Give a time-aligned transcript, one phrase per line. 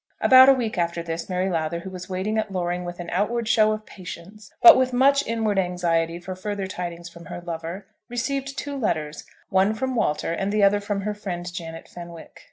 [0.19, 3.47] About a week after this Mary Lowther, who was waiting at Loring with an outward
[3.47, 8.57] show of patience, but with much inward anxiety for further tidings from her lover, received
[8.57, 12.39] two letters, one from Walter, and the other from her friend, Janet Fenwick.